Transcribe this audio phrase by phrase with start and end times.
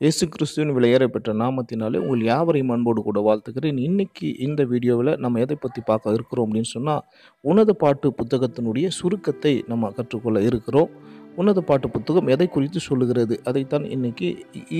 [0.00, 5.56] இயேசு கிறிஸ்துவின் விலையேற பெற்ற நாமத்தினாலே உங்கள் யாவரையும் அன்போடு கூட வாழ்த்துக்கிறேன் இன்னைக்கு இந்த வீடியோவில் நம்ம எதை
[5.64, 7.02] பற்றி பார்க்க இருக்கிறோம் அப்படின்னு சொன்னால்
[7.44, 10.88] உன்னத பாட்டு புத்தகத்தினுடைய சுருக்கத்தை நம்ம கற்றுக்கொள்ள இருக்கிறோம்.
[11.36, 14.30] உன்னத பாட்டு புத்தகம் எதை குறித்து சொல்லுகிறது அதைத்தான் இன்னைக்கு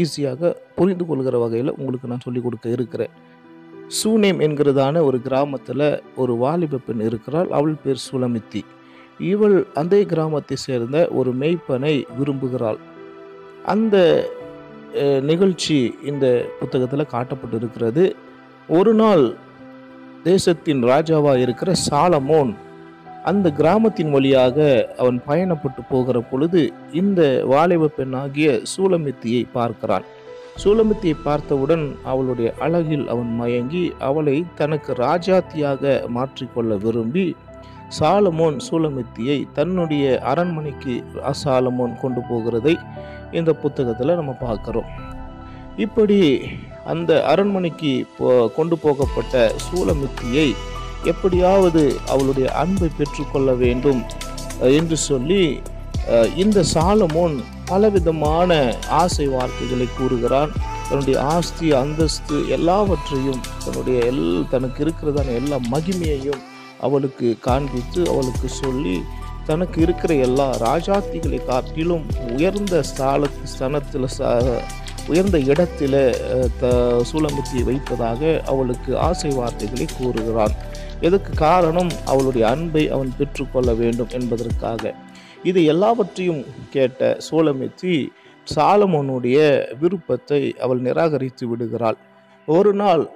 [0.00, 3.12] ஈஸியாக புரிந்து கொள்கிற வகையில் உங்களுக்கு நான் சொல்லிக் கொடுக்க இருக்கிறேன்.
[3.98, 5.86] சூனேம் என்கிறதான ஒரு கிராமத்தில்
[6.22, 8.64] ஒரு வாலிப பெண் இருக்கிறாள் அவள் பேர் சுலமித்தி.
[9.32, 12.82] இவள் அந்த கிராமத்தை சேர்ந்த ஒரு மெய்ப்பனை விரும்புகிறாள்.
[13.74, 13.96] அந்த
[15.20, 16.26] நிகழ்ச்சி இந்த
[16.60, 18.04] புத்தகத்தில் காட்டப்பட்டிருக்கிறது.
[18.68, 19.24] ஒரு நாள்
[20.24, 22.50] தேசத்தின் ராஜாவாக இருக்கிற சாலமோன்
[23.24, 24.58] அந்த கிராமத்தின் வழியாக
[24.96, 30.06] அவன் பயணப்பட்டு போகிற பொழுது இந்த வாலிப பெண்ணாகிய சூலமித்தியை பார்க்கிறான்.
[30.64, 37.36] சூலமித்தியை பார்த்தவுடன் அவளுடைய அழகில் அவன் மயங்கி அவளை தனக்கு ராஜாத்தியாக மாற்றிக்கொள்ள விரும்பி
[37.98, 40.94] சாலமோன் சூலமித்தியை தன்னுடைய அரண்மனைக்கு
[41.44, 42.74] சாலமோன் கொண்டு போகிறதை
[43.38, 44.88] இந்த புத்தகத்தில் நம்ம பார்க்குறோம்.
[45.84, 46.18] இப்படி
[46.92, 49.34] அந்த அரண்மனைக்கு போ கொண்டு போகப்பட்ட
[49.66, 50.48] சூலமித்தியை
[51.12, 54.00] எப்படியாவது அவளுடைய அன்பை பெற்றுக்கொள்ள வேண்டும்
[54.78, 55.42] என்று சொல்லி
[56.42, 57.34] இந்த சாலமோன்
[57.70, 58.50] பலவிதமான
[59.02, 60.52] ஆசை வார்த்தைகளை கூறுகிறான்.
[60.88, 66.40] தன்னுடைய ஆஸ்தி அந்தஸ்து எல்லாவற்றையும் தன்னுடைய எல் தனக்கு இருக்கிறதான எல்லா மகிமையையும்
[66.86, 68.96] அவளுக்கு காண்பித்து அவளுக்கு சொல்லி
[69.46, 73.26] தனக்கு இருக்கிற எல்லா ராஜாத்திகளை காட்டிலும் உயர்ந்த ஸ்தால
[73.58, 74.62] ஸ்தனத்தில் ச-
[75.08, 76.16] உயர்ந்த இடத்தில்
[76.60, 76.68] த
[77.12, 80.52] சூலமுத்தியை வைப்பதாக அவளுக்கு ஆசை வார்த்தைகளை கூறுகிறான்.
[81.00, 81.90] இதற்கு காரணம்?
[82.06, 84.94] அவளுடைய அன்பை அவன் பெற்றுக்கொள்ள வேண்டும் என்பதற்காக.
[85.42, 88.06] இது எல்லாவற்றையும் கேட்ட சூலமித்தி
[88.54, 91.96] சாலமோனுடைய விருப்பத்தை அவள் நிராகரித்து விடுகிறாள்.
[92.46, 93.10] ஒரு நாள்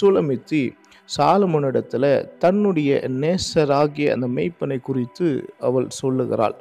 [0.00, 0.70] சூலமித்தி
[1.16, 5.28] சாலமோனிடத்தில் தன்னுடைய நேசராகிய அந்த மெய்ப்பனை குறித்து
[5.60, 6.56] அவள் சொல்லுகிறாள்.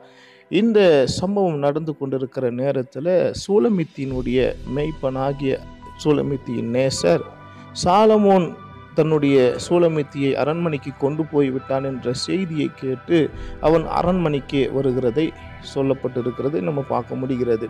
[0.52, 4.40] இந்த சம்பவம் நடந்து கொண்டிருக்கிற நேரத்தில் சூலமித்தியினுடைய
[4.76, 5.60] மெய்ப்பனாகிய
[6.04, 7.24] சூலமித்தியின் நேசர்
[7.84, 8.48] சாலமோன்
[8.96, 13.30] தன்னுடைய சூலமித்தியை அரண்மனைக்கு கொண்டு போய் விட்டான் என்ற செய்தியை கேட்டு
[13.62, 15.28] அவன் அரண்மனைக்கு வருகிறதை
[15.76, 17.70] சொல்லப்பட்டிருக்கிறதை நம்ம பார்க்க முடிகிறது.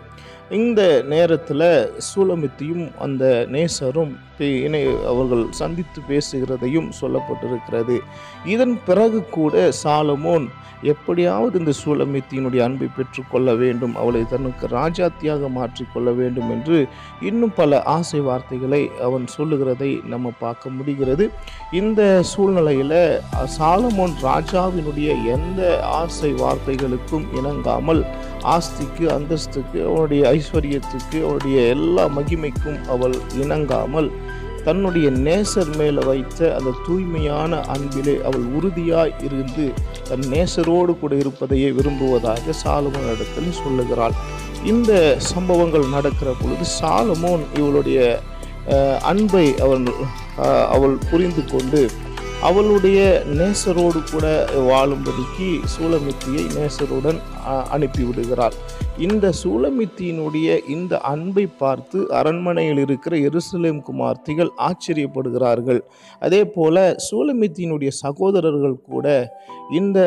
[0.50, 7.98] இந்த நேரத்தில் சூலமித்தியும் அந்த நேசரும் பே- இணை அவர்கள் சந்தித்து பேசுகிறதையும் சொல்லப்பட்டிருக்கிறது.
[8.44, 10.48] இதன் பிறகு கூட சாலமோன்
[10.82, 16.88] எப்படியாவது இந்த சூலமித்தியினுடைய அன்பை பெற்றுக்கொள்ள வேண்டும் அவளை தனக்கு ராஜாத்தியாக மாற்றிக்கொள்ள வேண்டும் என்று
[17.20, 21.30] இன்னும் பல ஆசை வார்த்தைகளை அவன் சொல்லுகிறதை நம்ம பார்க்க முடிகிறது.
[21.72, 23.18] இந்த சூழ்நிலையில்
[23.58, 27.78] சாலமோன் ராஜாவினுடைய எந்த ஆசை வார்த்தைகளுக்கும் இணங்காமல்
[28.42, 34.10] ஆஸ்திக்கு அந்தஸ்துக்கு அவனுடைய ஐஸ்வர்யத்துக்கு அவனுடைய எல்லா மகிமைக்கும் அவள் இணங்காமல்
[34.64, 39.72] தன்னுடைய நேசர் மேலே வைத்த அந்த தூய்மையான அன்பிலே அவள் உறுதியாய் இருந்து
[40.08, 44.12] தன் நேசரோடு கூட இருப்பதையே விரும்புவதாக சாலமோன் இடத்தில் சொல்லுகிறாள்.
[44.64, 48.20] இந்த சம்பவங்கள் நடக்கிற பொழுது சாலமோன் இவளுடைய
[49.00, 49.86] அன்பை அவள்
[50.68, 51.90] அவள் புரிந்து கொண்டு
[52.48, 52.98] அவளுடைய
[53.38, 54.26] நேசரோடு கூட
[54.68, 57.18] வாழும்படிக்கு சூலமித்தியை நேசருடன்
[57.74, 58.56] அனுப்பிவிடுகிறார் அனுப்பிவிடுகிறாள்
[59.04, 65.80] இந்த சூலமித்தியினுடைய இந்த அன்பை பார்த்து அரண்மனையில் இருக்கிற எருசலேம் குமார்த்திகள் ஆச்சரியப்படுகிறார்கள்.
[66.26, 69.06] அதே போல சூலமித்தியினுடைய சகோதரர்கள் கூட
[69.80, 69.98] இந்த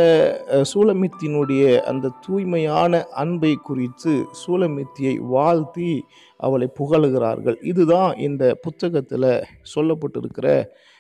[0.72, 5.92] சூலமித்தியினுடைய அந்த தூய்மையான அன்பை குறித்து சூலமித்தியை வாழ்த்தி
[6.40, 7.58] அவளை புகழுகிறார்கள்.
[7.64, 9.30] இதுதான் இந்த புத்தகத்தில்
[9.76, 10.48] சொல்லப்பட்டிருக்கிற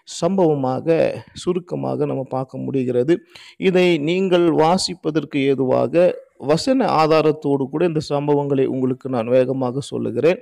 [0.08, 0.98] சம்பவமாக
[1.34, 3.14] சுருக்கமாக நம்ம பார்க்க முடிகிறது.
[3.58, 6.04] இதை நீங்கள் வாசிப்பதற்கு ஏதுவாக
[6.38, 10.42] வசன ஆதாரத்தோடு கூட இந்த சம்பவங்களை உங்களுக்கு நான் வேகமாக சொல்லுகிறேன்.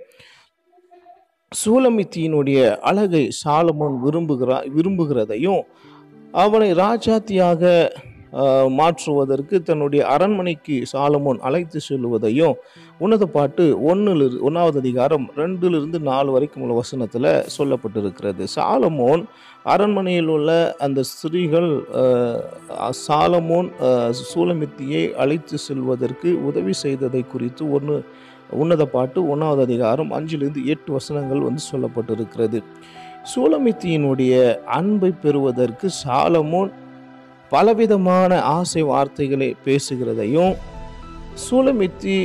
[1.51, 5.61] சூலமித்தியினுடைய அழகை சாலமோன் விரும்புகிறா விரும்புகிறதையும்
[6.31, 7.61] அவனை ராஜாத்தியாக
[8.80, 12.56] மாற்றுவதற்கு தன்னுடைய அரண்மனைக்கு சாலமோன் அழைத்து செல்வதையும்
[13.03, 18.44] உன்னத பாட்டு ஒன்றில் ஒன்றாவது அதிகாரம் ரெண்டிலிருந்து நாலு வரைக்கும் உள்ள வசனத்தில் சொல்லப்பட்டிருக்கிறது.
[18.56, 19.24] சாலமோன்
[19.74, 20.50] அரண்மனையில் உள்ள
[20.86, 21.72] அந்த ஸ்திரீகள்
[23.06, 23.69] சாலமோன்
[24.31, 27.98] சூலமித்தியை அழைத்து செல்வதற்கு உதவி செய்ததை குறித்து ஒன்று
[28.62, 32.60] உன்னத பாட்டு ஒன்றாவது அதிகாரம் அஞ்சிலிருந்து எட்டு வசனங்கள் வந்து சொல்லப்பட்டிருக்கிறது.
[33.31, 34.34] சூலமித்தியினுடைய
[34.77, 36.72] அன்பை பெறுவதற்கு சாலமோன்
[37.51, 40.53] பலவிதமான ஆசை வார்த்தைகளை பேசுகிறதையும்
[41.42, 42.15] சூலமித்தி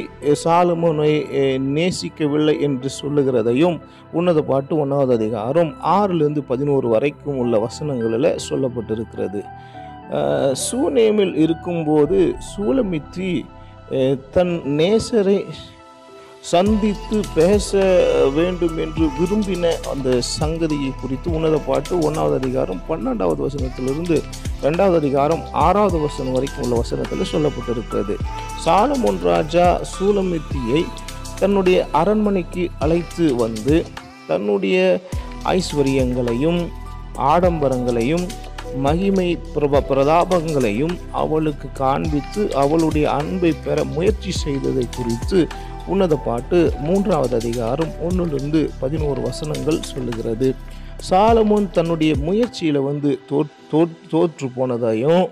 [1.39, 3.77] அஹ், நேசிக்கவில்லை என்று சொல்லுகிறதையும்
[4.13, 9.41] உன்னத பாட்டு ஒன்றாவது அதிகாரம் ஆறிலிருந்து பதினோரு வரைக்கும் உள்ள வசனங்களில் சொல்லப்பட்டிருக்கிறது.
[10.67, 12.19] சூனேமில் இருக்கும்போது
[12.51, 13.31] சூலமித்தி
[14.31, 15.39] தன் நேசரை
[16.51, 17.71] சந்தித்து பேச
[18.35, 20.09] வேண்டும் என்று விரும்பின அந்த
[20.41, 24.17] சங்கதியை குறித்து உன்னத பாட்டு ஒன்றாவது அதிகாரம் பன்னெண்டாவது வசனத்திலிருந்து
[24.63, 28.17] ரெண்டாவது அதிகாரம் ஆறாவது வசனம் வரைக்கும் உள்ள வசனத்தில் சொல்லப்பட்டிருக்கிறது.
[28.65, 30.83] சாலமோன் ராஜா சூலமித்தியை
[31.41, 33.85] தன்னுடைய அரண்மனைக்கு அழைத்து வந்து
[34.27, 35.01] தன்னுடைய
[35.45, 36.61] ஐஸ்வர்யங்களையும்
[37.33, 38.27] ஆடம்பரங்களையும்
[38.75, 45.47] மகிமை பிரப பிரதாபங்களையும் அவளுக்கு காண்பித்து அவளுடைய அன்பை பெற முயற்சி செய்ததை குறித்து
[45.87, 50.55] உன்னத பாட்டு மூன்றாவது அதிகாரம் ஒன்றிலிருந்து பதினோரு வசனங்கள் சொல்லுகிறது.
[51.11, 53.19] சாலமோன் தன்னுடைய முயற்சியில் வந்து
[54.11, 55.31] தோற்று போனதையும்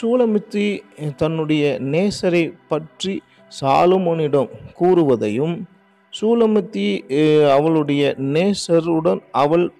[0.00, 0.80] சூலமித்தி
[1.16, 3.22] தன்னுடைய நேசரை பற்றி
[3.60, 4.48] சாலமோனிடம்
[4.78, 5.64] கூறுவதையும்
[6.12, 6.86] சூலமித்தி
[7.50, 9.72] அவளுடைய நேசருடன் அவள்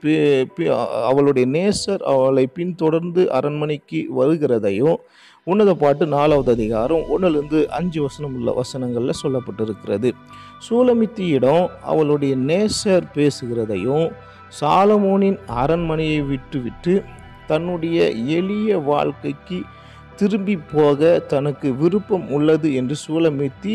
[1.05, 4.97] அவளுடைய நேசர் அவளை பின்தொடர்ந்து அரண்மனைக்கு வருகிறதையும்
[5.45, 10.11] உன்னத பாட்டு நாலாவது அதிகாரம் ஒன்றுலேருந்து அஞ்சு வசனம் உள்ள வசனங்களில் சொல்லப்பட்டிருக்கிறது.
[10.69, 14.07] சூலமித்தியிடம் அவளுடைய நேசர் பேசுகிறதையும்
[14.61, 17.03] சாலமோனின் அரண்மனையை விட்டுவிட்டு
[17.47, 19.63] தன்னுடைய எளிய வாழ்க்கைக்கு
[20.17, 23.75] திரும்பி போக தனக்கு விருப்பம் உள்ளது என்று சூலமித்தி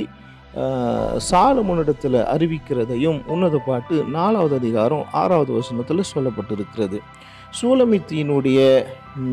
[1.29, 6.99] சாலமுனிடத்தில் அறிவிக்கிறதையும் உன்னத பாட்டு நாலாவது அதிகாரம் ஆறாவது வசனத்தில் சொல்லப்பட்டிருக்கிறது.
[7.61, 8.59] சூலமித்தியினுடைய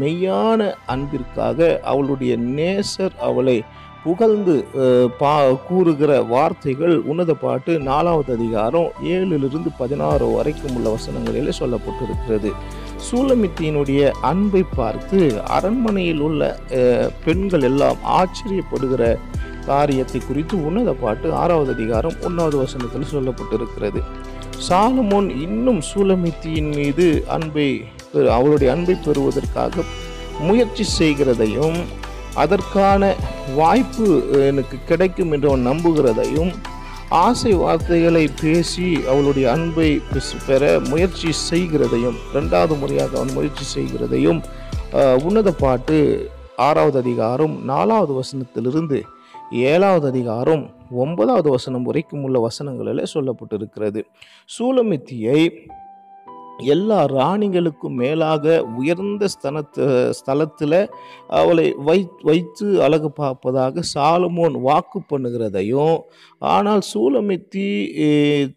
[0.00, 3.58] மெய்யான அன்பிற்காக அவளுடைய நேசர் அவளை
[4.04, 4.54] புகழ்ந்து
[5.18, 5.32] பா
[5.68, 12.50] கூறுகிற வார்த்தைகள் உன்னத பாட்டு நாலாவது அதிகாரம் ஏழிலிருந்து பதினாறு வரைக்கும் உள்ள வசனங்களில் சொல்லப்பட்டிருக்கிறது.
[13.08, 15.18] சூலமித்தியினுடைய அன்பை பார்த்து
[15.56, 16.58] அரண்மனையில் உள்ள
[17.24, 19.04] பெண்கள் எல்லாம் ஆச்சரியப்படுகிற
[19.66, 24.02] காரியத்தை குறித்து உன்னத பாட்டு ஆறாவது அதிகாரம் ஒன்றாவது வசனத்தில் சொல்லப்பட்டிருக்கிறது.
[24.68, 29.84] சாலமோன் இன்னும் சூலமித்தியின் மீது அன்பை அவருடைய அவளுடைய அன்பை பெறுவதற்காக
[30.40, 31.78] முயற்சி செய்கிறதையும்
[32.36, 33.14] அதற்கான
[33.54, 34.06] வாய்ப்பு
[34.46, 36.52] எனக்கு கிடைக்கும் என்று அவன் நம்புகிறதையும்
[37.10, 40.00] ஆசை வார்த்தைகளை பேசி அவளுடைய அன்பை
[40.46, 44.42] பெற முயற்சி செய்கிறதையும் ரெண்டாவது முறையாக அவன் முயற்சி செய்கிறதையும்
[45.22, 49.02] உன்னத பாட்டு ஆறாவது அதிகாரம் நாலாவது வசனத்திலிருந்து
[49.50, 54.02] ஏழாவது அதிகாரம் ஒன்பதாவது வசனம் வரைக்கும் உள்ள வசனங்களில் சொல்லப்பட்டிருக்கிறது.
[54.58, 55.52] சூலமித்தியை
[56.66, 59.86] எல்லா ராணிகளுக்கும் மேலாக உயர்ந்த ஸ்தனத்து
[60.18, 60.78] ஸ்தலத்தில்
[61.32, 65.98] அவளை வை வைத்து அழகு பார்ப்பதாக சாலமோன் வாக்கு பண்ணுகிறதையும்
[66.42, 67.66] ஆனால் சூலமித்தி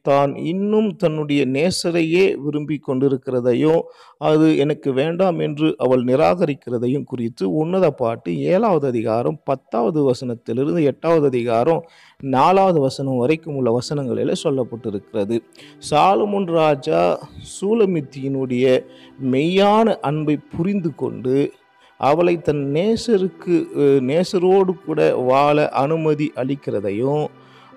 [0.02, 3.82] தான் இன்னும் தன்னுடைய நேசரையே விரும்பி கொண்டிருக்கிறதையும்
[4.22, 11.82] அது எனக்கு வேண்டாம் என்று அவள் நிராகரிக்கிறதையும் குறித்து உன்னத பாட்டு ஏழாவது அதிகாரம் பத்தாவது வசனத்திலிருந்து எட்டாவது அதிகாரம்
[12.36, 15.36] நாலாவது வசனம் வரைக்கும் உள்ள வசனங்களில் சொல்லப்பட்டிருக்கிறது.
[15.90, 17.02] சாலமுன் ராஜா
[17.56, 18.66] சூலமித்தியினுடைய
[19.34, 21.38] மெய்யான அன்பை புரிந்து கொண்டு
[22.00, 23.56] அவளை தன் நேசருக்கு
[24.10, 25.00] நேசரோடு கூட
[25.30, 27.26] வாழ அனுமதி அளிக்கிறதையும்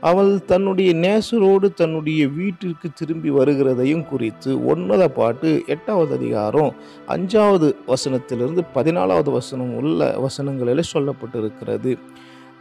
[0.01, 6.73] அவள் தன்னுடைய நேசரோடு தன்னுடைய வீட்டிற்கு திரும்பி வருகிறதையும் குறித்து ஒன்பதாம் பாட்டு எட்டாவது அதிகாரம்
[7.09, 11.93] அஞ்சாவது வசனத்திலிருந்து பதினாலாவது வசனம் உள்ள வசனங்களில் சொல்லப்பட்டிருக்கிறது.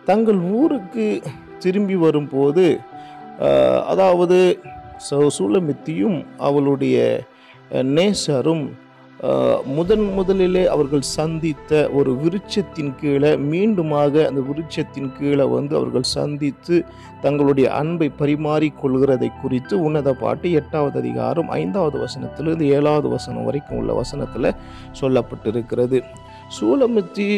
[0.05, 1.21] தங்கள் ஊருக்கு
[1.65, 2.65] திரும்பி வரும்போது
[3.91, 4.39] அதாவது
[5.37, 6.97] சூலமித்தியும் அவளுடைய
[7.95, 8.65] நேசரும்
[9.75, 16.75] முதன் முதலிலே அவர்கள் சந்தித்த ஒரு விருட்சத்தின் கீழே மீண்டுமாக அந்த விருட்சத்தின் கீழே வந்து அவர்கள் சந்தித்து
[17.21, 24.55] தங்களுடைய அன்பை பரிமாறிக்கொள்கிறதை குறித்து உன்னத பாட்டு எட்டாவது அதிகாரம் ஐந்தாவது வசனத்திலிருந்து ஏழாவது வசனம் வரைக்கும் உள்ள வசனத்தில்
[25.01, 25.99] சொல்லப்பட்டிருக்கிறது.
[26.57, 27.29] சூலமித்தி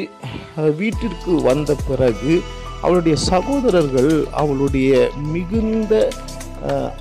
[0.79, 2.33] வீட்டிற்கு வந்த பிறகு
[2.81, 4.91] அவளுடைய சகோதரர்கள் அவளுடைய
[5.35, 5.93] மிகுந்த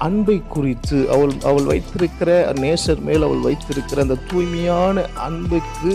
[0.06, 2.30] அன்பை குறித்து அவள் அவள் வைத்திருக்கிற
[2.62, 5.90] நேசர் மேல் அவள் வைத்திருக்கிற அந்த தூய்மையான அன்புக்கு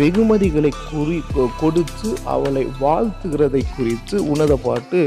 [0.00, 1.18] வெகுமதிகளை குறி
[1.62, 5.00] கொடுத்து அவளை வாழ்த்துகிறதை குறித்து உன்னத பாட்டு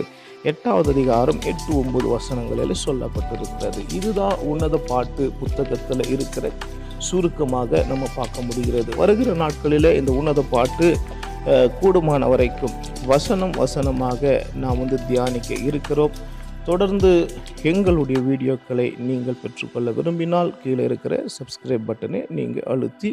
[0.52, 3.82] எட்டாவது அதிகாரம் எட்டு ஒன்பது வசனங்களில் சொல்லப்பட்டிருக்கிறது.
[3.98, 6.52] இதுதான் உன்னத பாட்டு புத்தகத்தில் இருக்கிற
[7.08, 8.92] சுருக்கமாக நம்ம பார்க்க முடிகிறது.
[9.02, 10.88] வருகிற நாட்களில் இந்த உன்னத பாட்டு
[11.80, 12.76] கூடுமான வரைக்கும்
[13.12, 14.22] வசனம் வசனமாக
[14.64, 16.16] நாம் வந்து தியானிக்க இருக்கிறோம்.
[16.70, 17.10] தொடர்ந்து
[17.72, 23.12] எங்களுடைய வீடியோக்களை நீங்கள் பெற்றுக்கொள்ள விரும்பினால் கீழே இருக்கிற சப்ஸ்கிரைப் பட்டனை நீங்கள் அழுத்தி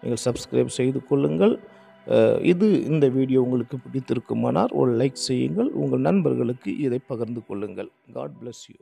[0.00, 1.54] நீங்கள் சப்ஸ்கிரைப் செய்து கொள்ளுங்கள்.
[2.52, 5.70] இது இந்த வீடியோ உங்களுக்கு பிடித்திருக்குமானால் ஒரு லைக் செய்யுங்கள்.
[5.82, 7.90] உங்கள் நண்பர்களுக்கு இதை பகிர்ந்து கொள்ளுங்கள்.
[8.16, 8.78] God bless you